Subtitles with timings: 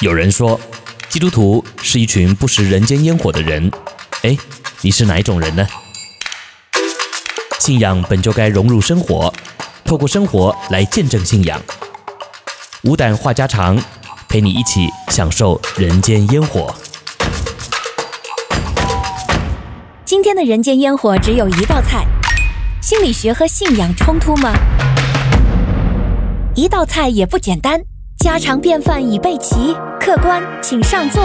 [0.00, 0.60] 有人说，
[1.08, 3.70] 基督徒是一群不食人间烟火的人。
[4.22, 4.36] 哎，
[4.80, 5.64] 你是哪一种人呢？
[7.60, 9.32] 信仰本就该融入生活，
[9.84, 11.62] 透过生活来见证信仰。
[12.82, 13.80] 无胆话家常，
[14.28, 16.74] 陪你一起享受人间烟火。
[20.04, 22.04] 今天的人间烟火只有一道菜：
[22.82, 24.52] 心理学和信仰冲突吗？
[26.56, 27.84] 一道菜也不简单，
[28.24, 31.22] 家常便饭已备齐，客官请上座。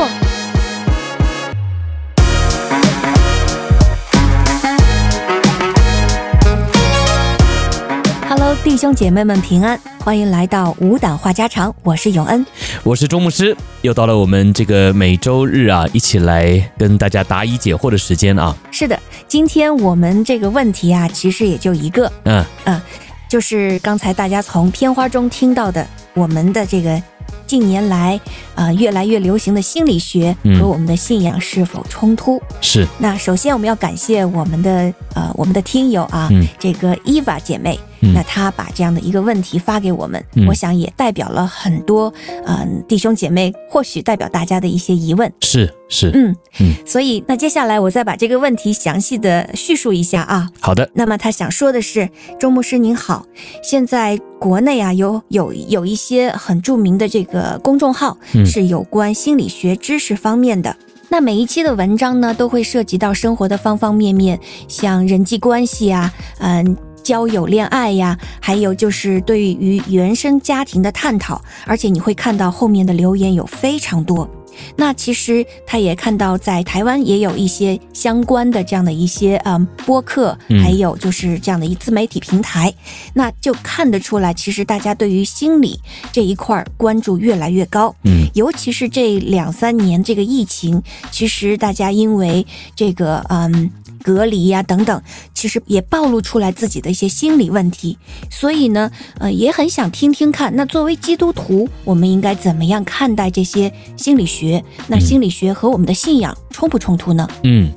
[8.27, 12.45] Hello，弟兄姐妹们平安，欢迎来到无胆话家常，我是永恩，
[12.83, 18.53] 我是周牧师，又到了我们这个每周日啊，一起来跟大家答疑解惑的时间啊。
[18.71, 22.81] 是的，今天我们这个问题啊，其实也就一个，嗯嗯。
[23.29, 25.85] 就是刚才大家从片花中听到的，
[26.19, 27.01] 我们的这个
[27.47, 28.19] 近年来
[28.55, 32.37] 呃越来越流行的心理学和我们的信仰是否冲突？
[32.37, 32.87] 嗯、是。
[32.99, 37.79] 那首先我们要感谢我们的呃我们的听友啊，嗯、这个伊娃姐妹。
[38.01, 42.13] 那他把这样的一个问题发给我们，嗯、我想也代表了很多
[42.45, 45.31] 嗯、呃、弟兄姐妹，或许代表大家的一些疑问。
[45.41, 50.49] 是是，嗯嗯，所以那接下来我再把这个问题详细的叙述一下啊。
[50.59, 50.89] 好的。
[50.93, 53.25] 那么他想说的是，周牧师您好，
[53.63, 60.69] 现在国内啊有有有一些很著名的这个公众号，是有关心理学知识方面的。
[60.69, 60.77] 嗯、
[61.09, 66.77] 那每一期的文章呢，都会涉及到生活的方方面面，像人际关系啊，嗯。
[67.09, 74.29] 交友、恋爱呀，还有就是对于原生家庭的探讨，而且你会看到后面的留言有非常多。
[74.75, 82.75] 那其实他也看到，在台湾也有一些相关的这样的一些嗯播客，还有就是这样的一自媒体平台，嗯、
[83.15, 85.79] 那就看得出来，其实大家对于心理
[86.11, 87.95] 这一块关注越来越高。
[88.03, 93.71] 嗯，尤其是这两三年这个疫情，其实大家因为这个嗯。
[94.03, 95.01] 隔离呀、啊，等等，
[95.33, 97.97] 其实也暴露出来自己的一些心理问题，
[98.29, 104.63] 所以呢，呃，也很想听听看，那作为基督徒，我们应该怎么样看待这些心理学？
[104.87, 107.27] 那心理学和我们的信仰冲不冲突呢？
[107.43, 107.69] 嗯，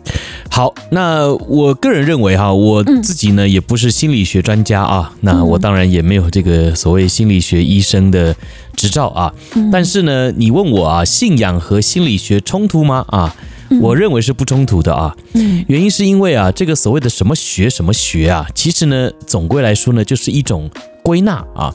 [0.50, 8.34] 好，那我个人认为哈，我自己呢、嗯、也不是心理学专家啊，那我当然也没有这个所谓心理学医生的
[8.76, 13.04] 执照啊，嗯、但是呢，你问我啊，信仰和心理学冲突吗？
[13.08, 13.34] 啊？
[13.80, 20.70] 我认为是不冲突的啊，嗯，原因是因为啊，这个所谓的什么学什么学啊，其实呢，总归来说呢，就是一种
[21.02, 21.74] 归纳啊，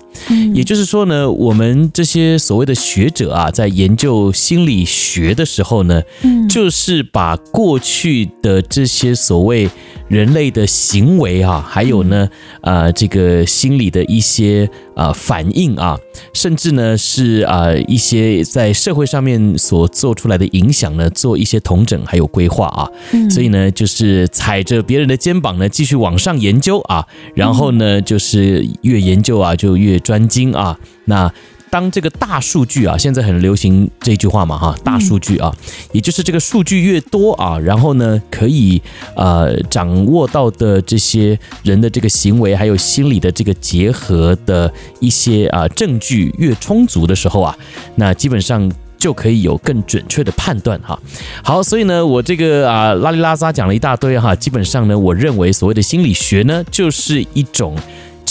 [0.54, 6.02] 也就是说呢，我们这些所谓的学者啊，在研究心理学的时候呢，
[6.50, 9.70] 就是把过去的这些所谓
[10.08, 12.30] 人类的行为啊，还有呢，
[12.62, 15.98] 呃，这个心理的一些呃反应啊，
[16.34, 22.90] 甚至呢是呃一些在社会上面所做出来的影响呢，做一些统整还有规划啊，
[23.30, 27.06] 所以呢，就是踩着别人的肩膀呢，继续往上研究啊，
[27.36, 31.32] 然后呢，就是越研研究啊就越专精啊，那。
[31.70, 35.54] 当这个大数据啊，现在很流行这句话嘛，哈，大数据啊，
[35.92, 38.82] 也就是这个数据越多啊，然后呢，可以
[39.18, 47.54] 呃掌握到的这些人的这个行为，还有心理的这个结合的一些啊证据越充足的时候啊，
[47.96, 50.98] 那基本上就可以有更准确的判断哈。
[51.44, 57.76] 好，所以呢，我这个啊拉里拉撒讲了一大堆哈，基本上呢，我认为所谓的心理学呢，就是一种。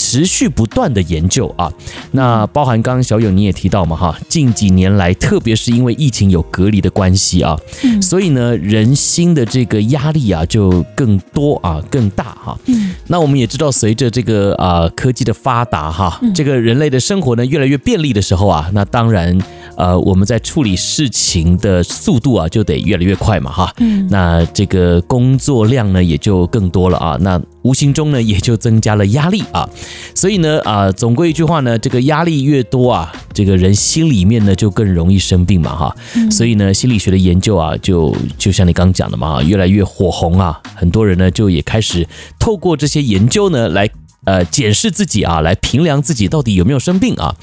[0.07, 1.69] 持续不断的研究啊，
[2.11, 12.57] 那包含刚刚小勇你也提到嘛哈，近几年来，特别是因为疫情有隔离的关系啊，嗯，所以呢，人心的这个压力啊就更多啊，更大哈。
[12.67, 19.37] 嗯，那我们也知道，随着这个啊科技的发达哈，这个人类的生活呢越来越便利的时候啊，那当然
[19.75, 23.73] 呃我们在处理事情的速度啊就得越来越快嘛哈。
[23.79, 27.41] 嗯，那这个工作量呢也就更多了啊，那。
[27.67, 29.67] 无形中呢，也就增加了压力啊，
[30.15, 35.95] 所以呢，啊，总归一句话呢，这个压力越多啊，这个人心里面呢就更容易生病嘛，哈，
[36.31, 42.07] 所以呢，心理学的研究啊，就就像你刚刚讲的嘛，越来越火红啊，很多人呢就也开始
[42.39, 43.89] 透过这些研究呢来。
[44.25, 47.33] 呃，检视自己啊，来评量自己到底有没有生病啊。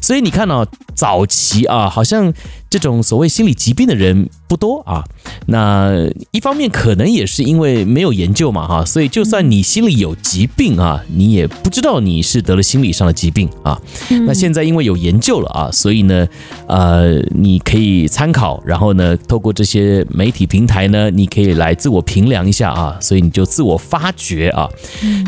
[0.00, 0.64] 所以你看啊，
[0.94, 2.32] 早期啊，好像
[2.70, 5.04] 这种所谓心理疾病的人不多啊。
[5.46, 5.92] 那
[6.30, 8.84] 一方面可能也是因为没有研究嘛，哈。
[8.84, 13.80] 所以就算你心里有疾病啊，你也不知道你是得了心理上的疾病啊。
[14.26, 16.26] 那现在因为有研究了啊，所以呢，
[16.66, 22.96] 呃，你可以参考，然后呢，透过这些媒体平台呢，你可以来自我评量一下啊。
[23.00, 24.68] 所以你就自我发掘啊。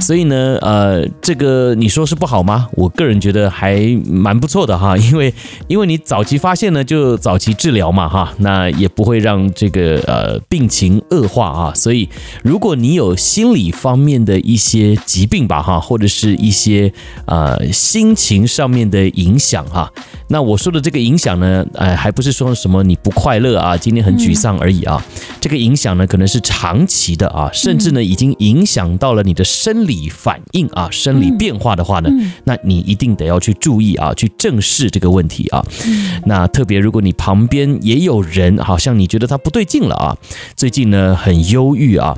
[0.00, 1.08] 所以呢，呃。
[1.22, 2.68] 这个你说是不好吗？
[2.72, 5.32] 我个人觉得还蛮不错的哈，因为
[5.68, 11.72] 因为你早期发现呢，就早早期治疗嘛，哈，那也不会让这个呃病情恶化啊。
[11.72, 12.08] 所以，
[12.42, 16.92] 如果你有心理方面的一些疾病吧，哈，或者是一些
[17.26, 19.92] 呃心情上面的影响哈，
[20.32, 25.04] 那我说的这个影响呢，呃，还不是说什么你不快乐啊，今天很沮丧而已啊。
[25.40, 32.08] 这个影响呢，可能是长期的啊，甚至呢，已经影响到了你的生理反应啊，生理变化的话呢，
[32.44, 35.64] 那你一定得要去注意啊，去正视这个问题啊。
[36.26, 40.16] 那特别如果你旁边也有人，好像你觉得他不对劲了啊，
[40.54, 42.16] 最近呢很忧郁啊。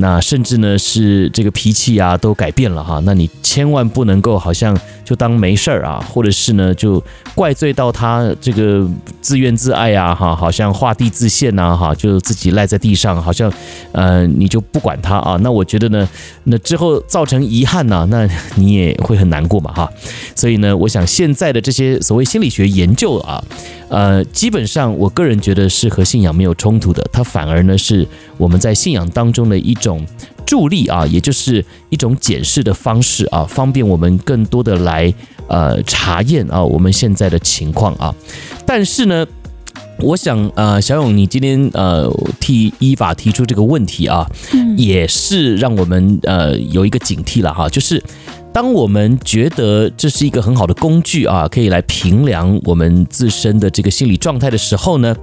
[0.00, 7.02] 那甚至呢是这个脾气啊都改变了哈，那你千万不能够好像就当没事儿啊，或者是呢就
[7.34, 8.88] 怪罪到他这个
[9.20, 13.52] 自怨自艾啊哈，好像画地自限呐哈，就自己赖在地上，好像
[13.92, 16.08] 呃你就不管他啊，那我觉得呢，
[16.44, 19.90] 那之后造成遗憾呐，那你也会很难过嘛哈，
[20.34, 23.42] 所以呢，我想现在的这些所谓心理学研究啊。
[23.90, 28.06] 呃，基本上我个人觉得是和信仰没有冲突的，它反而呢是
[28.36, 29.87] 我们在信仰当中的一种
[30.46, 35.12] 助力啊，也就是一种检视的方式啊，方便我们更多的来
[35.46, 38.14] 呃查验啊我们现在的情况啊。
[38.64, 39.26] 但是呢，
[40.00, 44.26] 我想呃小勇，你今天呃替依法提出这个问题啊，
[44.76, 48.02] 也是让我们呃有一个警惕了哈，就是。
[48.52, 55.14] 当我们觉得这是一个很好的工具啊，可以来评量我们自身的这个心理状态的时候呢，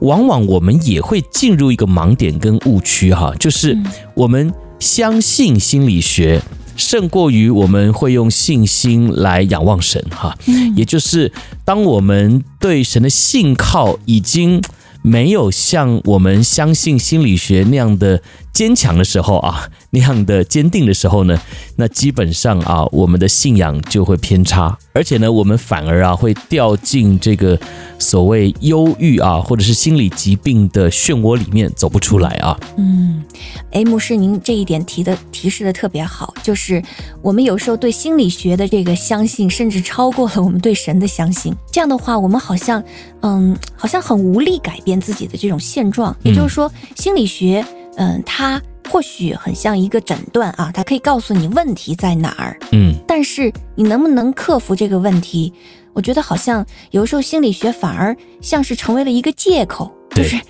[0.00, 3.76] 往往我们也会进入一个盲点跟误区哈，就是
[4.14, 6.42] 我们相信心理学
[6.76, 10.36] 胜过于我们会用信心来仰望神哈，
[10.76, 11.32] 也就是
[11.64, 14.60] 当我们对神的信靠已经
[15.00, 18.20] 没有像我们相信心理学那样的。
[18.52, 21.38] 坚强的时候啊，那样的坚定的时候呢，
[21.76, 27.60] 那基本上啊，我们的信仰就会偏差，而且呢，我们反而啊会掉进这个
[27.98, 32.58] 所谓忧郁啊，或者是心理疾病的漩涡里面走不出来啊。
[32.78, 33.22] 嗯，
[33.70, 36.82] 哎，牧师，您这一点提的提示的特别好，就是
[37.20, 41.54] 我们有时候对心理学的这个相信，甚至超过了我们对神的相信。
[41.70, 42.82] 这样的话，我们好像
[43.20, 46.16] 嗯，好像很无力改变自己的这种现状。
[46.22, 47.62] 也就是说，心理学。
[47.96, 48.60] 嗯，它
[48.90, 52.58] 或许很像一个诊断啊，它可以告诉你问题在哪儿。
[52.72, 55.52] 嗯，但是你能不能克服这个问题？
[55.94, 60.40] 我觉得好像有时候心理学反而像是成为了一个借口，就是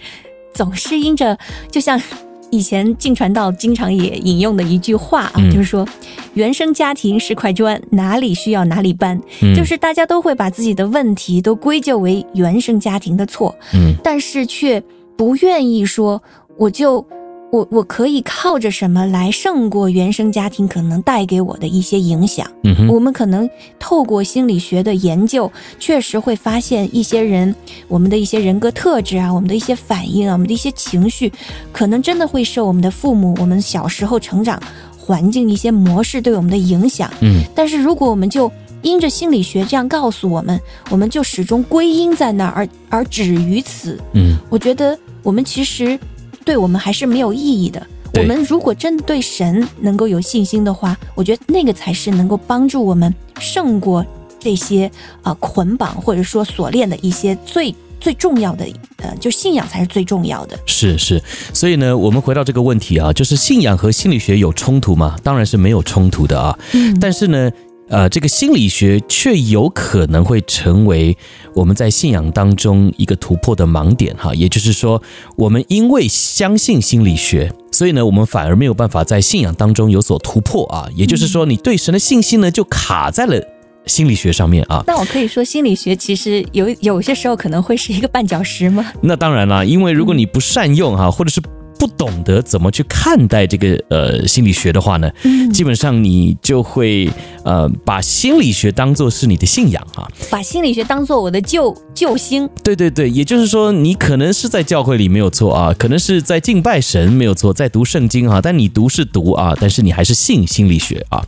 [0.54, 1.36] 总是因着，
[1.68, 2.00] 就像
[2.50, 5.84] 以前静传道经常也引用的一句话啊，就是说
[6.34, 9.20] 原生家庭是块砖，哪里需要哪里搬。
[9.56, 13.52] 就是大家都会把自己的问题都归咎为原生家庭的错。
[13.74, 14.80] 嗯，但是却
[15.16, 16.22] 不愿意说
[16.56, 17.04] 我就。
[17.52, 22.50] 我我可以靠着什么来胜过原生家庭可能带给我的一些影响？
[22.64, 27.54] 嗯，我们可能透过心理学的研究，确实会发现一些人，
[27.88, 31.30] 我们的一些人格特质啊，我们的一些反应啊，我们的一些情绪，
[31.70, 34.58] 可能真的会受我们的父母、我们小时候成长
[34.96, 37.12] 环境一些模式对我们的影响。
[37.20, 38.50] 嗯，但是如果我们就
[38.80, 40.58] 因着心理学这样告诉我们，
[40.88, 44.00] 我们就始终归因在那儿，而而止于此。
[44.14, 46.00] 嗯，我觉得我们其实。
[46.42, 47.84] 对我们还是没有意义的。
[48.14, 54.04] 我们如果真的对神能够有信心的话，我觉得那个才是能够帮助我们胜过
[54.38, 54.86] 这些
[55.22, 58.66] 啊、呃、捆绑或者说锁链的一些最最重要的
[58.98, 60.58] 呃，就信仰才是最重要的。
[60.66, 61.22] 是是，
[61.54, 65.16] 所以呢，我们回到这个问题啊，就是信仰和心理学有冲突吗？
[65.22, 66.58] 当然是没有冲突的啊。
[66.72, 67.50] 嗯，但是呢。
[67.92, 71.14] 呃，这个心理学却有可能会成为
[71.54, 75.02] 我们在信仰当中一个突破的盲点哈，也就是说，
[75.36, 80.88] 我们因为相信心理学，所以呢，我们反而没有办法在信仰当中有所突破啊。
[80.96, 83.38] 也就是说，你对神的信心呢，就卡在了
[83.84, 84.82] 心理学上面啊。
[84.86, 88.90] 那我可以说，心理学其实有有些时候可能会是一个绊脚石吗？
[89.02, 91.42] 那当然啦，因为如果你不善用哈，或者是。
[91.82, 95.10] 不懂得怎么去看待这个呃心理学的话呢，
[95.52, 97.10] 基本上你就会
[97.44, 102.48] 呃把心理学当做是你的信仰哈，把心理学当做我的救救星。
[102.62, 111.20] 对对对，也就是说你可能是在教会里没有错啊，可能是在敬拜神没有错，在读圣经哈，但你读是读啊，但是你还是信心理学啊，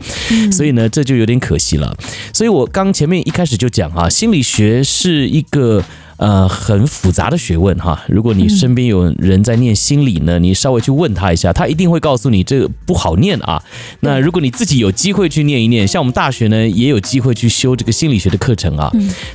[0.52, 1.92] 所以呢这就有点可惜了。
[2.32, 5.82] 所以我刚前面一开始就讲啊，心理学是一个。
[6.24, 8.02] 呃很复杂的学问哈。
[8.08, 13.62] 如果你身边有人在念心理呢，你稍微去问他一下，他一定会告诉你这个不好念啊。
[14.00, 18.90] 那如果你自己有机会去念一念，像我们大学呢也有机会去修这个心理学的课程啊，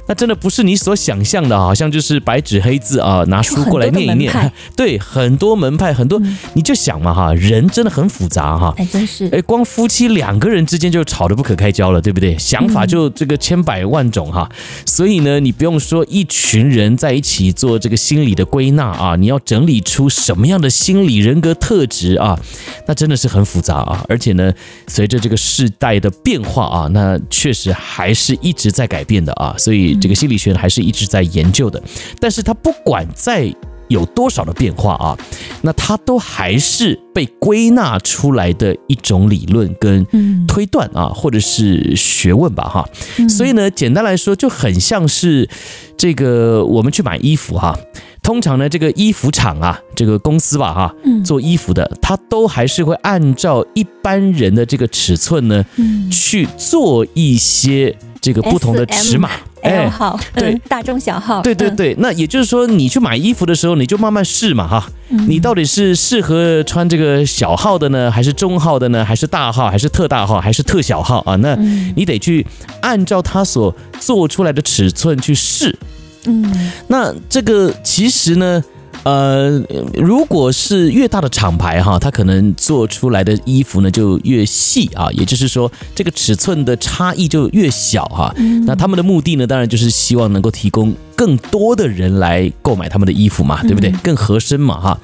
[0.08, 4.34] 那真的不是你所想象的，好像就是白纸黑字啊，拿书过来念一念。
[4.76, 6.20] 对，很多门派，很多
[6.54, 8.74] 你就想嘛哈，人真的很复杂哈。
[8.78, 12.36] 哎，真是哎，光夫妻两个人之间就吵得不可开交了，对不对？
[12.40, 14.50] 想法就这个千百万种哈。
[14.86, 22.40] 所以呢，你不用说一群人人在一起做这个心理的归纳啊，你要整理出什么样的心理人格特质啊，
[22.88, 24.06] 那真的是很复杂啊。
[24.08, 24.54] 而且呢，
[24.88, 29.54] 随着这个世代的变化啊，那确实还是一直在改变的啊。
[29.58, 31.82] 所以这个心理学还是一直在研究的。
[32.20, 33.54] 但是它不管在
[33.90, 35.18] 有多少的变化啊，
[35.62, 40.06] 那它都还是被归纳出来的一种理论跟
[40.48, 42.88] 推断啊，或者是学问吧哈。
[43.28, 45.50] 所以呢，简单来说就很像是
[45.98, 47.78] 这个我们去买衣服哈，
[48.24, 55.66] 通常呢这个衣服厂啊，这个公司吧哈，做衣服的，它都还是会按照一般人的这个尺寸呢
[56.12, 59.30] 去做一些这个不同的尺码。
[59.62, 64.90] L 号，对，大中小号，对对对，那也就是说，你去买衣服的时候，你就慢慢试嘛，哈，
[65.28, 71.36] 你到底是适合穿这个小号的呢，还是中号的呢，还是大号，还是特大号，还是特小号啊？
[71.38, 71.56] 那
[71.96, 72.46] 你得去
[72.82, 75.78] 按照它所做出来的尺寸去试，
[76.26, 78.64] 嗯，那这个其实呢。
[79.04, 79.60] 呃，
[79.94, 88.34] 如果是越大的厂牌哈，它可能做出来的衣服呢就越细啊，也就是说这个尺寸的差异就越小哈。
[88.66, 93.92] 那他们的目的呢，当然就是希望能够提供更多的人来购买他们的衣服嘛，对不对？
[94.04, 95.00] 更合身嘛哈。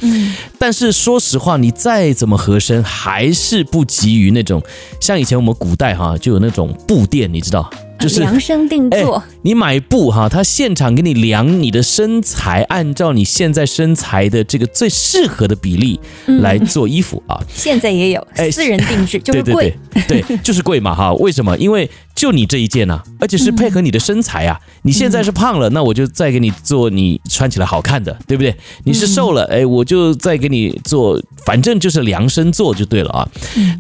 [0.60, 4.62] 但是说实话，你再怎么合身，还是不及于那种
[5.00, 7.70] 像以前我们古代哈就有那种布店，你知道。
[7.98, 16.00] 就是量身定做，你买布哈，他现场给你量你的身材，按照你现在身材的这个最适合的比例
[16.42, 17.40] 来做衣服啊。
[17.54, 19.76] 现在也有私人定制， 就是贵，
[20.08, 21.14] 对 对对，就是贵嘛哈。
[21.16, 21.58] 为什么？
[21.58, 24.58] 因为就你这一件呐，而且是配合你的身材啊。
[24.84, 28.56] 你现在是胖了，那我就再给你做你穿起来好看的，对不对？
[28.86, 33.28] 你是瘦了，哎，我就再给你做，反正就是量身做就对了啊。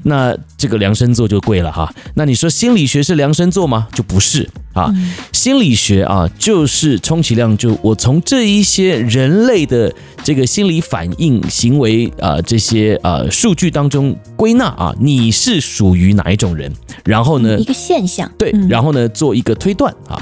[0.04, 1.90] 那这个量身做就贵了哈。
[2.16, 3.88] 那你说心理学是量身做吗？
[3.94, 4.94] 就不是啊。
[5.32, 16.74] 心理学啊，就是充其量就我从这一些人类的这个心理反应、行为啊这些呃数据当中归纳啊，你是属于哪一种人？
[17.06, 18.25] 然后呢，一个现象。
[18.38, 20.22] 对，然后呢，做一个推断啊，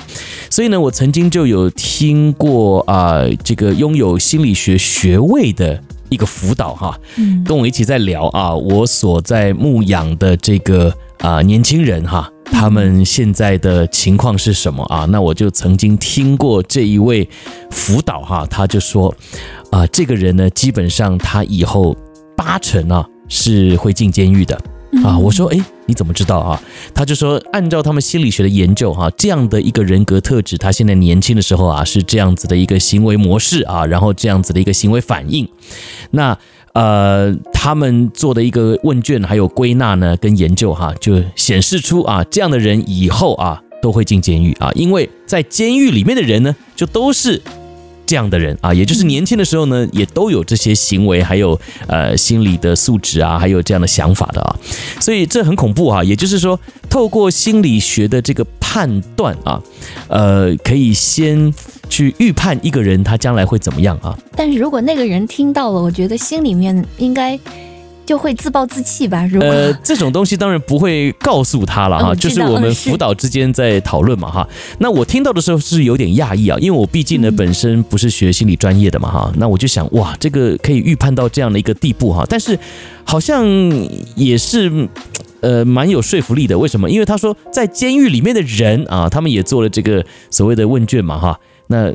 [0.50, 6.98] 所以呢，我曾经就有听过啊，这个拥有心理学学位的一个辅导哈，
[7.45, 15.05] 跟我一起在聊啊，我所在牧养的这个啊年轻人哈，他们现在的情况是什么啊？
[15.05, 17.27] 那我就曾经听过这一位
[17.72, 19.13] 辅导哈，他就说
[19.72, 21.95] 啊，这个人呢，基本上他以后
[22.36, 24.60] 八成啊是会进监狱的。
[25.03, 25.60] 啊，我说，诶，
[25.93, 26.59] 你怎么知道啊？
[26.91, 35.47] 他就说，按照他们心理学的研究，哈，这样的一个人格特质，他现在年轻的时候啊，是这样子的一个行为模式啊，然后这样子的一个行为反应。
[36.09, 36.35] 那
[36.73, 47.39] 呃，他们做的一个问卷还有归纳呢，跟研究哈，就显示出啊，这样的人以后啊都会进监狱啊，因为在监狱里面的人呢，就都是。
[48.05, 54.55] 这样的人啊，也就是年轻的时候呢，也都有这些行为，还有呃心理的素质啊，还有这样的想法的啊，
[55.00, 56.03] 所以这很恐怖啊。
[56.03, 59.62] 也就是说，透过心理学的这个判断啊，
[60.07, 61.53] 呃，可以先
[61.89, 64.17] 去预判一个人他将来会怎么样啊。
[64.36, 67.39] 但是如果那个人听到了，我觉得心里面应该。
[68.05, 69.25] 就会自暴自弃吧？
[69.31, 74.48] 如果呃，这种东西当然不会告诉他了哈，嗯、就是我们辅导之间在讨论嘛哈。
[74.79, 79.31] 那我听到的时候是有点讶异啊，因为我毕竟呢本身不是学心理专业的嘛哈。
[79.38, 82.25] 那我就想哇，这个可以预判到这样的一个地步哈。
[82.27, 82.57] 但是
[83.05, 83.45] 好像
[84.15, 84.88] 也是
[85.41, 86.57] 呃蛮有说服力的。
[86.57, 86.89] 为什么？
[86.89, 91.39] 因为他说在监狱里面的人啊，他们也做了这个所谓的问卷嘛哈。
[91.67, 91.91] 那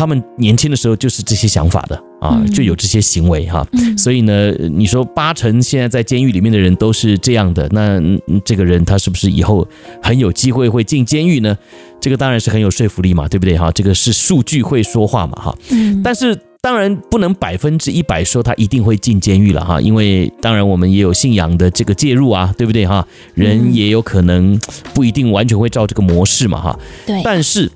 [0.00, 2.02] 他们年轻的时候就是这些想法的。
[2.20, 3.66] 啊，就有这些行为哈，
[3.96, 7.98] 所以呢，你说八成现在在监狱里面的人都是这样的，那
[8.44, 9.66] 这个人他是不是以后
[10.02, 11.56] 很有机会会进监狱呢？
[11.98, 13.72] 这个当然是很有说服力嘛，对不对哈？
[13.72, 15.58] 这个是数据会说话嘛哈。
[15.70, 16.02] 嗯。
[16.02, 23.06] 但是当然不能百分之一百说他一定会进监狱了哈，因为当然我们也有信仰的这个介入啊，对不对哈？
[23.32, 24.60] 人也有可能
[24.92, 26.78] 不一定完全会照这个模式嘛哈。
[27.06, 27.22] 对。
[27.24, 27.72] 但是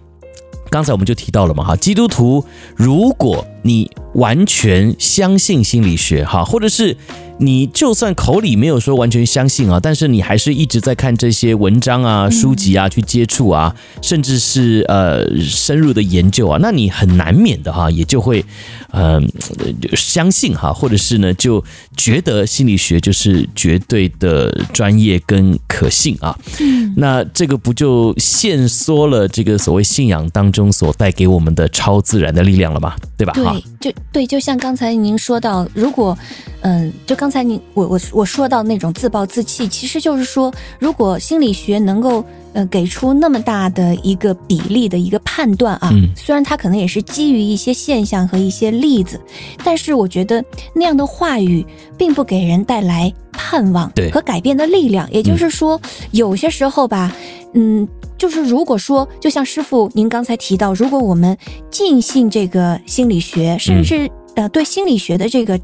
[0.74, 6.96] 刚才我们就提到了嘛哈，基督徒如果你完全相信心理学哈，或者是。
[7.38, 18.44] 你就算口里没有说完全相信啊，但是你还是一直在看这些文章啊、书籍啊，去接触啊，甚至是呃深入的研究啊，那你很难免的哈，也就会
[18.92, 19.16] 嗯、
[19.58, 21.62] 呃、相信哈，或者是呢就
[21.96, 26.38] 觉得心理学就是绝对的专业跟可信啊。
[26.60, 32.94] 嗯，那这个不就限缩了这个所谓信仰当中所带给我们的超自然的力量了吗？
[33.16, 33.32] 对吧？
[33.80, 36.16] 对，就对，就像刚才您说到，如果
[36.60, 49.20] 嗯，就刚才您我我我说到那种自暴自弃，其实就是说，如果心理学能够呃给出那么大的一个比例的一个判断啊，嗯，虽然它可能也是基于一些现象和一些例子，
[49.64, 50.42] 但是我觉得
[50.72, 51.66] 那样的话语
[51.98, 55.10] 并不给人带来盼望和改变的力量。
[55.10, 55.80] 也就是说，
[56.12, 57.12] 有些时候吧，
[57.54, 61.36] 嗯，就是如果说，就像师傅您刚才提到，如果我们
[61.70, 65.58] 尽信这个心理学，甚至呃对心理学的这个。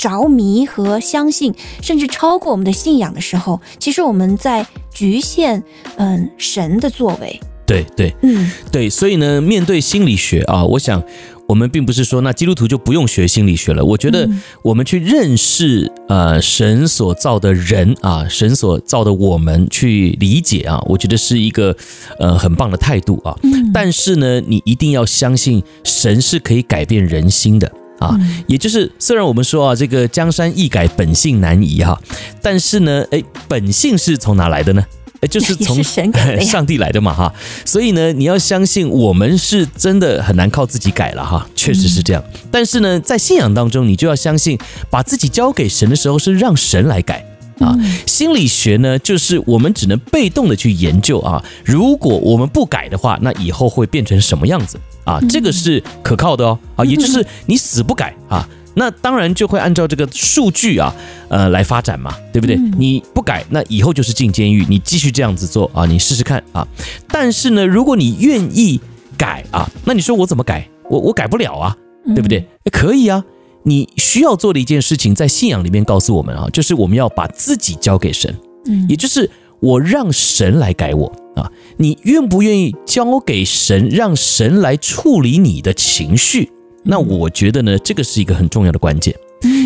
[0.00, 5.62] 着迷和相信，甚至超过我们的信仰的时候，其实我们在局限
[5.96, 7.38] 嗯神的作为。
[7.66, 11.02] 对对，嗯对，所以呢，面对心理学啊，我想
[11.50, 13.84] 我们并不是说那基督徒就不用学心理学了。
[13.84, 14.28] 我觉得
[14.62, 21.76] 我们去认识呃神所造的人啊，神所造的我们去理解啊，我觉得是一个
[22.20, 23.36] 呃很棒的态度啊。
[23.42, 27.68] 嗯，但是呢，你一定要相信神是可以改变人心的。
[27.98, 28.16] 啊，
[28.46, 32.00] 也就是虽然我们说啊，这个江山易改，本性难移哈，
[32.40, 34.82] 但是呢，哎，本性是从哪来的呢？
[35.20, 35.82] 哎，就是从
[36.40, 37.32] 上帝来的嘛哈。
[37.64, 42.24] 所以呢，你要相信我们是真的很难靠自己改了哈，确实是这样。
[42.50, 44.58] 但是呢，在信仰当中，你就要相信，
[44.90, 47.24] 把自己交给神的时候是让神来改
[47.58, 47.76] 啊。
[48.06, 51.44] 心理学呢，就是我们只能被动的去研究啊。
[51.64, 54.78] 如果我们不改的话，那以后会变成什么样子？
[55.04, 60.94] 啊，这个是可靠的哦，啊，也就是你死不改啊，那当然就会按照这个数据啊，
[61.28, 62.56] 呃，来发展嘛，对不对？
[62.78, 66.66] 你不改，那以后就是进监狱，你继续这样子做啊，你试试看啊。
[67.08, 68.80] 但是呢，如果你愿意
[69.18, 70.68] 改啊，那你说我怎么改？
[70.88, 71.76] 我我改不了啊，
[72.14, 72.46] 对不对？
[72.72, 73.24] 可以啊，
[73.64, 78.34] 你需要做的一件事情，在信仰里面告诉我们啊，就是我们要把自己交给神，
[78.66, 81.12] 嗯，也就是我让神来改我。
[81.36, 86.50] 啊，你愿不愿意交给神，让神来处理你的情绪？
[86.82, 89.14] 那我觉得呢，这个是一个很重要的关键。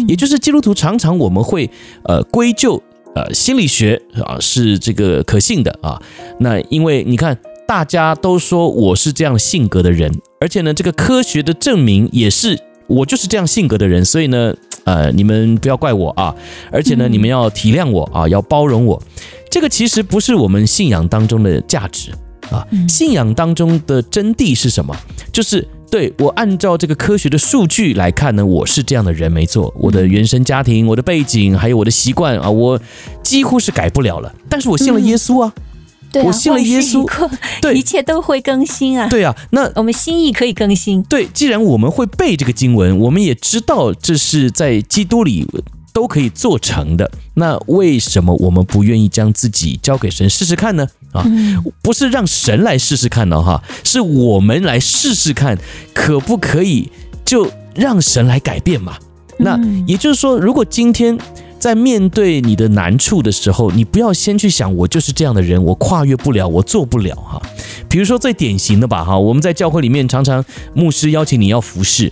[0.07, 1.69] 也就是基督徒常常我们会
[2.05, 2.81] 呃归咎
[3.15, 6.01] 呃心理学啊是这个可信的啊。
[6.39, 12.57] 那因为你看大家都说我是这样性格的人，而且呢这个科学的证明也是
[12.87, 14.55] 我就是这样性格的人，所以呢
[14.85, 16.35] 呃你们不要怪我啊，
[16.71, 19.03] 而且呢你们要体谅我啊，要包容我。
[19.51, 22.11] 这个其实不是我们信仰当中的价值
[22.51, 24.95] 啊，信仰当中的真谛是什么？
[25.33, 32.81] 就是对我按照这个科学的数据来看呢，我是这样的人没错，我的原生家庭、我的背景还有我的习惯啊，我
[33.23, 34.35] 几乎是改不了了。
[34.49, 35.53] 但是我信了耶稣啊，
[36.11, 37.09] 对，我信了耶稣，
[37.61, 39.09] 对，一切都会更新啊。
[39.09, 41.03] 对啊，那我们心意可以更新。
[41.05, 45.47] 对，既然我们会背这个经文，我们也知道这是在基督里。
[45.95, 50.87] 都可以做成的，那为什么我们不愿意将自己交给神试试看呢？
[51.13, 51.25] 啊，
[51.81, 55.57] 不是让神来试试看的哈，是我们来试试看，
[55.95, 56.91] 可不可以
[57.25, 58.97] 就让神来改变嘛？
[59.39, 61.17] 那也就是说，如果今天
[61.61, 67.41] 在面对你的难处的时候，你不要先去想我就是这样的人，我跨越不了，我做不了哈。
[67.89, 72.11] 比如说最典型的吧哈，我们在教会里面常常牧师邀请你要服侍，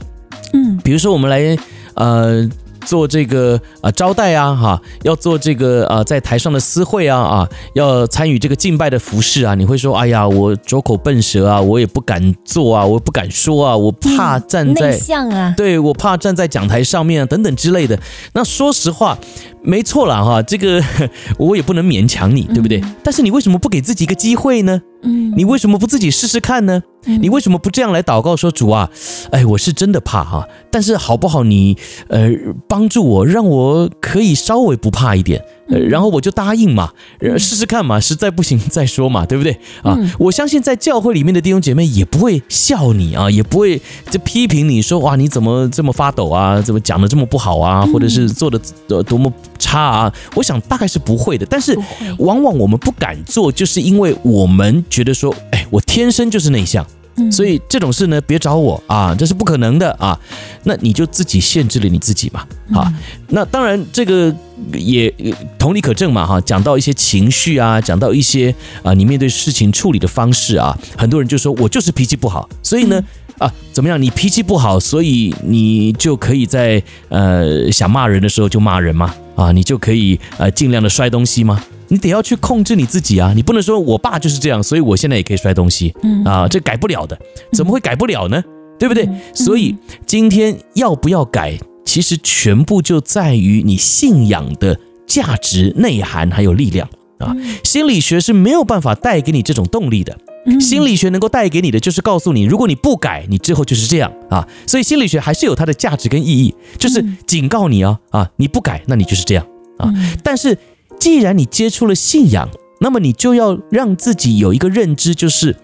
[0.52, 1.58] 嗯，比如说我们来
[1.94, 2.48] 呃。
[2.84, 17.98] 做这个啊招待啊哈，要做这个啊在台上的私会啊啊，要参与这个敬拜的服饰啊，你会说哎呀，我拙口笨舌啊，我也不敢做啊，我不敢说啊，我怕站在、嗯、内向啊，对，我怕站在讲台上面啊等等之类的。
[18.34, 19.18] 那说实话，
[19.62, 20.82] 没错了哈，这个
[21.38, 22.80] 我也不能勉强你，对不对？
[22.80, 24.80] 嗯、但是你为什么不给自己一个机会呢？
[25.02, 26.82] 嗯，你为什么不自己试试看呢？
[27.04, 28.88] 你为什么不这样来祷告说主啊，
[29.32, 31.76] 哎，我是真的怕哈，但是好不好你
[32.08, 32.30] 呃
[32.68, 35.44] 帮助我，让我可以稍微不怕一点。
[35.80, 36.90] 然后我就答应嘛，
[37.38, 39.98] 试试看嘛，实在不行 再说嘛，对不对啊？
[40.18, 43.80] 我相信在教会里面的弟兄姐妹也不会笑你啊，也不会
[44.10, 46.60] 就批评你说哇，你怎么这么发抖啊？
[46.60, 47.86] 怎么讲的这么不好啊？
[47.92, 48.58] 或者是做的
[49.02, 50.12] 多么差啊？
[50.34, 51.46] 我想大概是不会的。
[51.46, 51.76] 但是
[52.18, 56.86] 往往我们不敢做，就是因为我们觉得说，哎，我天生就是内向。
[57.30, 60.18] 所以这种事呢，别找我啊，这是不可能的啊。
[60.64, 62.46] 那你就自己限制了你自己嘛，
[62.78, 62.92] 啊。
[63.28, 64.34] 那当然这个
[64.72, 65.12] 也
[65.58, 66.40] 同理可证嘛，哈。
[66.40, 73.02] 讲到一些情绪啊，讲到一些啊，你面对事情处理的方式啊，很多人就说我就是脾气不好，所以呢。
[73.38, 74.00] 啊，怎么样？
[74.00, 79.12] 你脾气不好，所以你就可以在呃想骂人的时候就骂人吗？
[79.34, 81.60] 啊，你就可以呃尽量的摔东西吗？
[81.92, 83.34] 你得要去控制你自己啊！
[83.36, 85.94] 你不能说我爸就是这样，所以我现在也可以摔东西。
[86.02, 87.18] 嗯啊，这改不了的，
[87.52, 88.42] 怎么会改不了呢？
[88.78, 89.06] 对不对？
[89.34, 89.76] 所以
[90.06, 94.74] 今天要不要改，其实全部就在于你信仰的
[95.06, 97.36] 价值内涵还有力量啊。
[97.62, 100.16] 心理学是没有办法带给你这种动力的。
[100.58, 104.48] 心理学能够带给你的就是告诉你，如果你不改，你之后就是这样啊。
[104.66, 109.92] 所以心理学还是有它的价值跟意义，就是警告你啊啊，你不改，那你就是这样啊。
[110.24, 110.56] 但是
[111.02, 115.56] 既然你接触了信仰，那么你就要让自己有一个认知，就是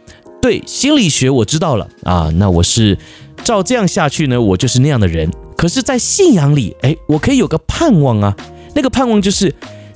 [0.42, 2.98] 对心理学我知道了啊，那我是
[3.44, 5.30] 照这样下去呢，我就是那样的人。
[5.56, 8.36] 可是，在信仰里，哎，我可以有个盼望啊，
[8.74, 9.54] 那个盼望就是。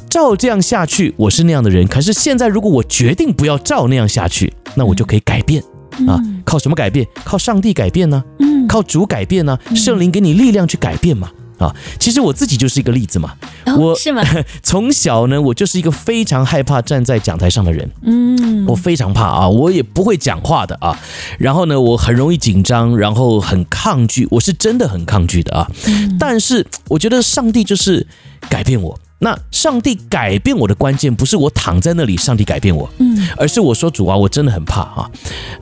[0.08, 1.88] 照这样下去，我是那样的人。
[1.88, 5.60] 可是现在，如果我决定不要照那样下去，那我就可以改变
[6.06, 6.20] 啊！
[6.44, 7.04] 靠什么改变？
[7.24, 8.22] 靠上帝改变呢？
[8.38, 9.58] 嗯，靠主改变呢？
[9.74, 11.30] 圣灵给你力量去改变嘛？
[11.62, 13.34] 啊，其实我自己就是一个例子嘛。
[13.78, 14.22] 我是吗？
[14.62, 17.88] 从小呢，我就是一个非常害怕站在讲台上的人。
[18.02, 20.98] 嗯，我非常怕啊，我也不会讲话的啊。
[21.38, 25.70] 然后呢，我很容易紧张，然后很抗拒，我是真的很抗拒的啊。
[26.18, 28.06] 但是我觉得上帝就是
[28.48, 28.98] 改变我。
[29.20, 35.08] 那上帝改变我的关键不是我躺在那里，上帝改变我，嗯，而是我说主啊，我真的很怕啊。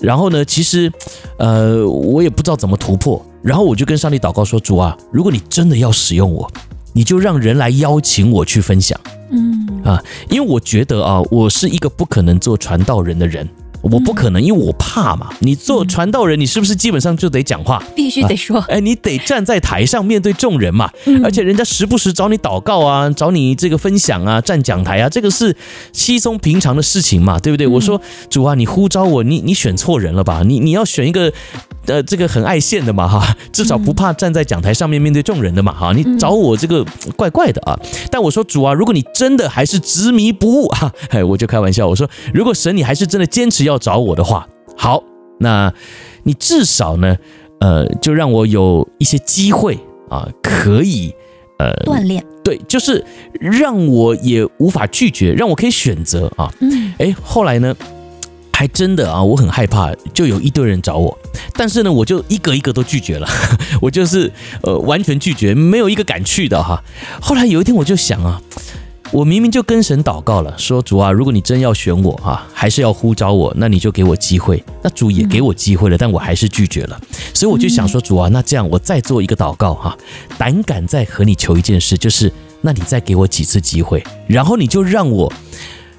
[0.00, 0.90] 然后呢，其实，
[1.38, 3.22] 呃，我也不知道怎么突破。
[3.42, 6.50] 然后我就跟上帝祷告说，主啊，如果你真的要使用我，
[6.92, 8.98] 你就让人来邀请我去分享，
[9.30, 13.48] 嗯啊，因为我觉得啊，我是一个不可能做传道人的人。
[13.82, 15.30] 我不可能，因为我怕嘛。
[15.40, 17.82] 你做传道人，你是不是基本上就得讲话？
[17.94, 18.58] 必须得说。
[18.68, 20.90] 哎，你得站在台上面对众人嘛。
[21.24, 25.54] 而且人家时不时找你祷告啊，找你这个分享啊，站讲台啊，这个是
[25.92, 27.66] 稀松平常的事情嘛，对不对？
[27.66, 30.42] 我说主啊，你呼召我，你你选错人了吧？
[30.44, 31.32] 你你要选一个。
[31.86, 35.92] 呃，这个很爱现的嘛哈，至少不怕站在讲台上面面对众人的嘛哈。
[35.94, 36.84] 你找我这个
[37.16, 37.76] 怪怪的啊。
[38.10, 45.02] 但我说主啊，如果你真的还是执迷不悟哈， 哎，我就开玩笑，我说如果神你还是真的坚持要找我的话，好，
[45.38, 45.72] 那
[46.24, 47.16] 你至少呢，
[47.60, 49.78] 呃，就让我有一些机会
[50.08, 51.14] 啊，可以
[51.58, 53.04] 呃锻炼，对，就是
[53.40, 56.52] 让我也无法拒绝，让我可以选择啊。
[56.60, 57.74] 嗯，哎，后来呢？
[58.52, 61.18] 还真的啊，我很害怕，就有一堆人找我，
[61.54, 63.26] 但是呢，我就一个一个都拒绝了，
[63.80, 64.30] 我就是
[64.60, 66.84] 呃完全拒绝，没有一个敢去的哈。
[67.22, 68.38] 后来有一天我就想啊，
[69.12, 74.62] 我明明就跟神祷告了，说主啊，如果你真要选我啊，还是要呼召我，那你就给我机会。
[74.82, 77.00] 那主也给我机会了，但我还是拒绝了，
[77.34, 79.98] 所以我就想说主啊，那这样我再做一个祷告哈，
[80.38, 85.32] 胆敢再和你求一件事，就是那你再给我几次机会，然后你就让我。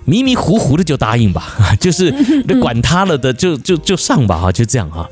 [0.04, 2.12] 迷迷糊糊的就答应吧， 就是
[2.60, 5.08] 管他了的，就就就上吧哈，就这样哈。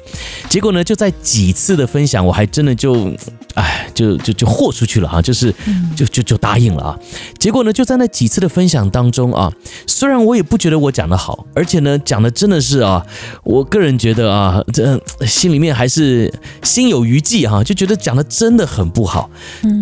[0.49, 3.13] 结果呢，就在几次的分享，我还真的就，
[3.59, 5.53] 哎，就就就豁出去了哈，就是
[5.95, 6.99] 就就就答应了啊。
[7.37, 9.51] 结果呢，就在那几次的分享当中啊，
[9.85, 13.05] 虽然我也不觉得我讲得好，而且呢，讲的真的是啊，
[13.43, 19.29] 我个人觉得啊，这心里面还是心有余悸哈，就觉得讲的真的很不好。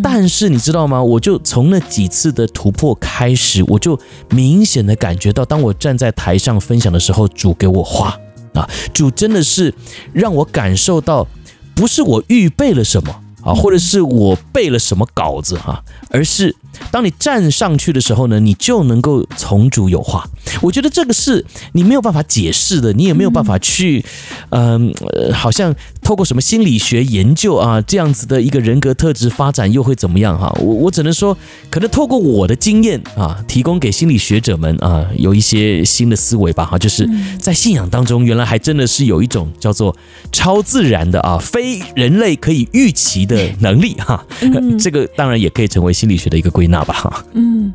[0.03, 1.01] 但是你知道吗？
[1.01, 3.97] 我就从那几次的突破开始，我就
[4.31, 4.97] 明显的。
[4.97, 8.19] 感觉到，当我站在台上分享的时候，主给我话
[8.55, 9.71] 啊，主真的是
[10.11, 11.27] 让我感受到，
[11.75, 13.15] 不是我预备了什么
[13.47, 16.55] 啊，或者是我背了什么稿子哈，而是。
[16.91, 20.29] 当你站上去的时候呢，你就能够从主有话。
[20.61, 24.05] 我觉得这个是你没有办法解释的，你也没有办法去，
[24.49, 24.93] 嗯，
[25.33, 25.75] 好像
[26.07, 30.49] 透过什么心理学研究啊，这样子的一个人格特质发展又会怎么样哈？
[30.61, 31.37] 我我只能说，
[31.69, 37.05] 可能透过我的经验啊，提供给心理学者们啊，有一些新的思维吧哈，就是
[37.41, 39.93] 在信仰当中，原来还真的是有一种叫做
[40.31, 44.25] 超自然的啊，非人类可以预期的能力哈。
[44.79, 46.67] 这个当然也可以成为心理学的一个归。
[46.67, 47.71] 纳吧哈，嗯，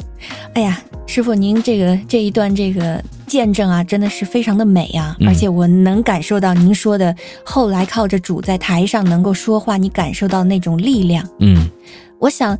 [0.54, 11.68] 哎呀，师傅，您这个这一段这个见证啊，真的是非常的美啊，而且我能感受到您说的后来靠着主在台上能够说话，你感受到那种力量，嗯，
[12.18, 12.58] 我想。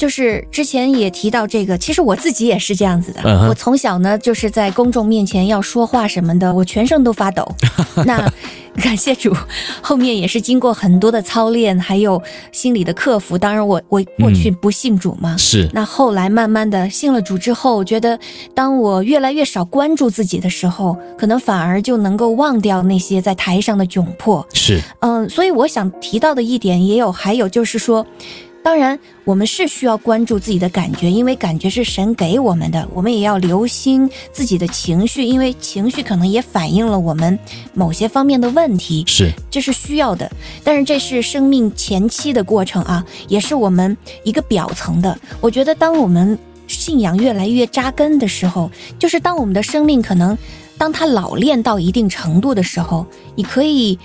[0.00, 3.20] 就是之前也提到这个，其实我自己也是这样子的。
[3.20, 3.48] Uh huh.
[3.50, 7.46] 我从小呢，就是在公众面前要说话什么的，我全身都发抖。
[8.06, 8.26] 那
[8.82, 9.36] 感谢主，
[9.82, 13.36] 后面也是经过很多的操练，还有心理的克服。
[13.36, 15.70] 当然我，我我过去不信主嘛，是、嗯。
[15.74, 18.18] 那后来慢慢的信了主之后，我觉得
[18.54, 24.48] 当我越来越少关注自己的时候，可能反而就能够忘掉那些在台上的窘迫。
[24.54, 24.80] 是。
[25.00, 28.06] 嗯，所以我想提到的一点也有，还有就是说。
[28.62, 32.86] 当然，我们是需要关注自己的感觉，因为感觉是神给我们的。
[32.92, 37.38] 我们也要留心自己的情绪，因为情绪可能也反映了我们
[37.72, 39.02] 某些方面的问题。
[39.06, 40.30] 是，这是需要的。
[40.62, 45.18] 但是这是生命前期的过程啊，也是我们一个表层的。
[45.40, 50.36] 我觉得，当我们信仰越来越扎根的时候，就是当我们的生命可能
[50.76, 53.98] 当它老练到一定程度的时候，你可以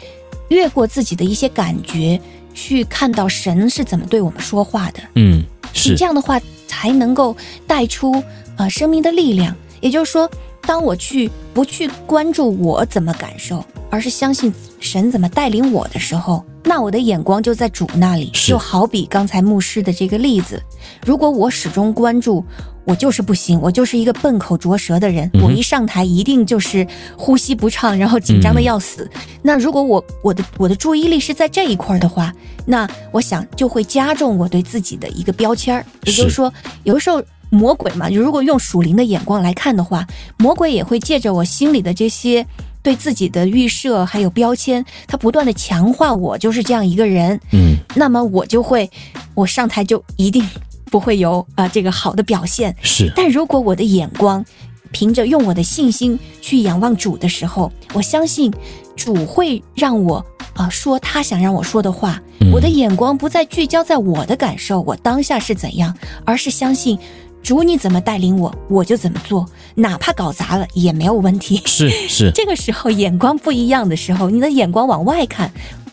[0.48, 2.20] 越过自己的一些感觉。
[2.56, 7.36] 去看到神是怎么对我们说话的，嗯，是这样的话才能够
[7.68, 8.24] 带出
[8.58, 9.56] 呃生命的力量。
[9.82, 10.28] 也就是说，
[10.62, 18.32] 当我去不去关注我怎么感受，而是相信神怎么带领我的时候，那我的眼光就在主那里。
[18.34, 20.60] 就好比刚才牧师的这个例子，
[21.06, 22.44] 如果我始终关注。
[22.86, 25.30] 我就是不行，我就是一个笨口拙舌的人。
[25.42, 29.10] 我一上台一定就是呼吸不畅，然后紧张的要死。
[29.16, 32.32] 嗯、那如果我我的我的注意力是在这一块的话，
[32.66, 35.86] 那我想就会加重我对自己的一个标签儿。
[36.04, 40.06] 也就是说，有的时候魔鬼嘛，如果用属灵的眼光来看的话，
[40.38, 42.46] 魔鬼也会借着我心里的这些
[42.84, 47.40] 对自己的预设还有标签，他不断的强化我就是这样一个人。
[47.52, 48.90] 嗯，那么我就会，
[49.34, 50.48] 我上台就一定。
[50.92, 53.12] 不会有啊、呃，这个好的表现是。
[53.16, 54.44] 但如果我的眼光
[54.92, 58.54] 凭着用我的信心去仰望主的时候，我相信
[58.96, 60.18] 主会让我
[60.54, 62.22] 啊、呃、说他想让我说的话。
[62.40, 65.96] 嗯、我的眼光不再聚焦在我的感受，我当下是怎样，
[66.26, 66.98] 而是相信
[67.42, 69.46] 主你怎么带领我，我就怎么做，
[69.76, 71.62] 哪怕搞砸了也没有问题。
[71.66, 72.32] 是是。
[72.36, 75.52] 这个时候眼光不一样的时候，你的眼光往外看，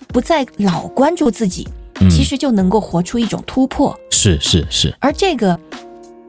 [0.08, 1.66] 不再老关注自己。
[2.10, 5.58] 其实就能够活出一种突破，是是是，而这个。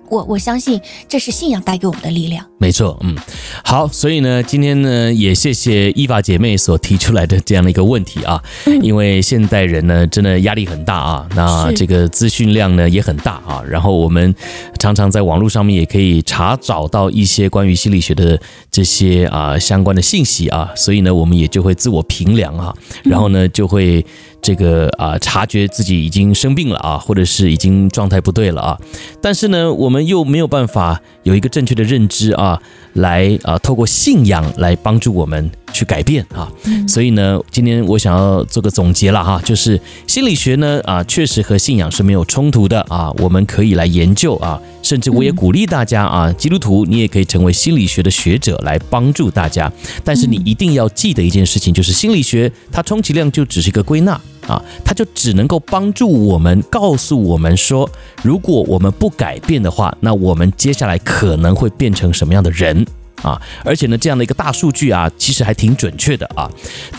[0.10, 2.46] 我我相信这是信仰带给我们的力量。
[2.60, 3.16] 没错，嗯，
[3.64, 14.36] 好，所以呢，今天呢，也谢谢伊法姐妹所提出来的这样的一个问题啊，嗯、因为现代人呢，真的压力很大啊，那这个资讯量呢也很大啊，然后我们
[14.78, 22.72] 常常在网络上面也可以查找到一些关于心理学的这些啊相关的信息啊，所以呢，我们也就会自我评量啊，
[23.04, 24.06] 然后呢，就会
[24.44, 28.78] 这个啊察觉自己已经生病了啊，或者是已经状态不对了啊，
[29.20, 30.04] 但是呢，我们。
[30.04, 32.62] 又没有办法有一个正确的认知啊，
[32.96, 36.52] 来啊，透过信仰来帮助我们去改变啊。
[36.86, 49.72] 所以呢，今天我想要做个总结了哈，就是心理学呢啊，确实和信仰是没有冲突的啊，我们可以来研究啊，甚至我也鼓励大家啊，基督徒你也可以成为心理学的学者来帮助大家。
[50.04, 54.20] 但是你一定要记得一件事情，就是心理学它充其量就只是一个归纳。
[54.46, 57.90] 啊，它就只能够帮助我们，告诉我们说，
[58.22, 62.86] 如果我们不改变的话，那我们接下来可能会变成什么样的人。
[63.24, 66.48] 啊，而且呢，这样的一个大数据啊，其实还挺准确的啊。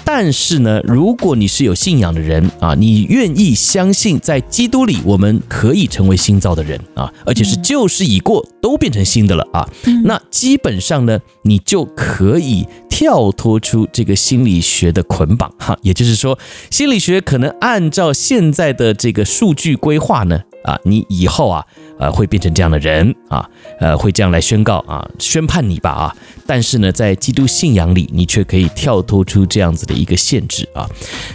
[0.05, 9.69] 但是呢，如果你是有信仰的人啊，你愿意相信在基督里我们可以成为新造的人啊，而且是旧事已过，都变成新的了啊。
[10.05, 15.79] 那基本上呢，你就可以跳脱出这个心理学的捆绑哈。
[15.83, 16.39] 也就是说，
[16.71, 21.67] 心理学可能按照现在的这个数据规划呢，啊，你以后啊。
[21.99, 23.49] 呃，会变成这样的人啊，
[23.81, 26.17] 呃，会这样来宣告啊，宣判你吧啊。
[26.47, 30.89] 但是呢，在基督信仰里，你却可以跳脱出这样子的一个限制啊。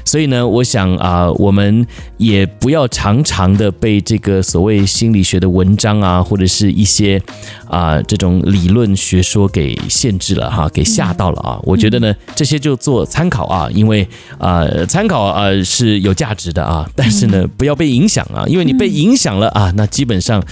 [0.05, 1.85] 所以呢，我想啊，我们
[2.17, 7.21] 也不要常常的被这个所谓心理学的文章啊，或者是一些
[7.67, 11.59] 啊这种理论学说给限制了哈，给吓到了啊。
[11.63, 20.43] 我觉得呢，这些就做参考啊，因为啊，参考啊是有价值的啊，但是呢，不要被影响啊，因为你被影响了啊，那基本上。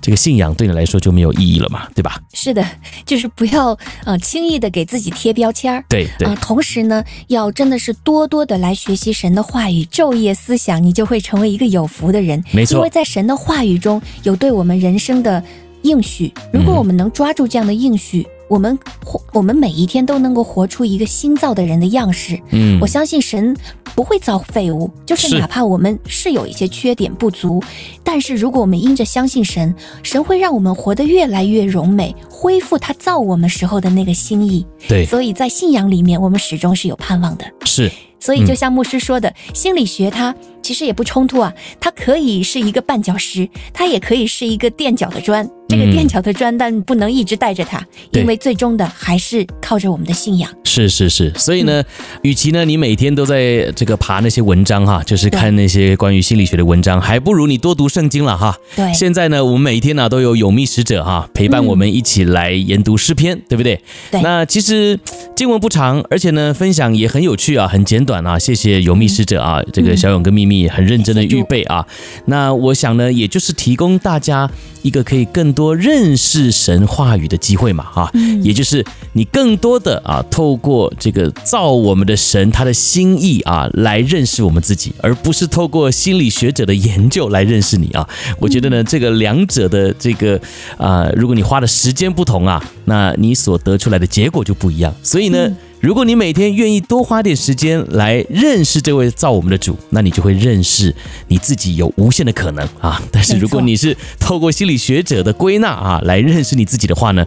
[0.00, 2.20] 这个信仰对你来说就没有意义了嘛，对吧？
[2.32, 2.64] 是的，
[3.04, 5.84] 就是不要呃轻易的给自己贴标签儿。
[5.88, 6.26] 对对。
[6.26, 12.42] 呃，同时呢，要真的是多多的来学习神的话语，昼夜思想，你就会成为一个有福的人。
[12.52, 12.76] 没错。
[12.76, 15.42] 因为在神的话语中有对我们人生的
[15.82, 18.26] 应许，如果我们能抓住这样的应许。
[18.48, 22.40] 嗯我们活，我们每一天都能够活出一个新造的人的样式。
[22.50, 23.56] 嗯，我相信神
[23.96, 27.60] 不会造废物，就是哪怕我们是有一些缺点不足，
[28.04, 34.64] 但是如果我们因着相信神，神会让我们活得越来越荣美，恢复他造我们时候的那个心意。
[34.86, 37.44] 对，所以在信仰里面，我们始终是有盼望的。
[37.64, 40.32] 是，所以就像牧师说的，嗯，心理学它
[40.62, 45.50] 其实也不冲突啊，它可以是一个绊脚石，它也可以是一个垫脚的砖。
[45.68, 50.50] 这个垫脚的砖，但不能一直带着它，因为最终的还是靠着我们的信仰。
[50.64, 51.82] 是是是，所以呢，
[52.22, 58.54] 与其呢你每天都在这个爬那些文章哈，就是看那些关于心理学的文章，还不如你多读圣经了哈。
[58.76, 63.80] 对，现在呢，我们每天呢都有有密使者哈陪伴我们一起来研读诗篇，对不对？
[64.10, 64.20] 对。
[64.20, 64.98] 那其实
[65.34, 68.38] 经文不长，而且呢分享也很有趣啊，很简短啊。
[68.38, 71.86] 谢谢有密使者啊，这个小勇跟秘密很认真的预备啊。
[72.26, 74.50] 那我想呢，也就是提供大家
[74.82, 88.06] 一个可以更多认识神话语的机会嘛，哈，也就是你更多的啊，透过这个造我们的神他的心意啊，来认识我们自己，而不是透过心理学者的研究来认识你啊。
[88.38, 90.38] 我觉得呢，这个两者的这个
[90.76, 94.94] 啊，如果你花的时间不同啊，那你所得出来的结果就不一样。
[95.02, 95.50] 所以呢。
[95.80, 100.94] 如果你每天愿意多花点时间来认识这位造我们的主，那你就会认识
[101.28, 103.00] 你自己有无限的可能啊！
[103.12, 107.26] 但是如果你是透过心理学者的归纳啊来认识你自己的话呢，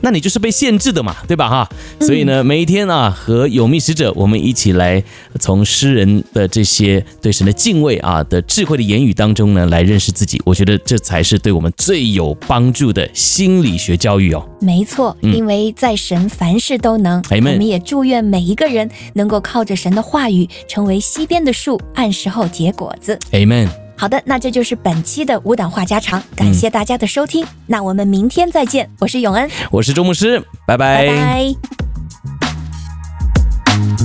[0.00, 1.48] 那你就是被限制的嘛，对吧？
[1.48, 1.68] 哈，
[2.00, 5.02] 所以呢，每一天啊和有密使者我们一起来
[5.40, 14.48] 从诗人的这些对神的敬畏啊的智慧的言语当中呢来认识自己，我觉得这才是对我们最有帮助的心理学教育哦。
[14.60, 17.82] 没错，因为在神凡事都能，我们也。
[17.88, 23.18] 祝愿每一个人能够靠着神的话语，成为西边的树，按时候结果子。
[23.30, 23.66] Amen。
[23.96, 28.90] 好的，那这就是本期的无党话家常，感谢大家的收听，嗯、那我们明天再见。
[28.98, 31.06] 我是永恩，我是周牧师，拜拜。
[31.06, 31.54] 拜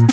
[0.08, 0.13] 拜。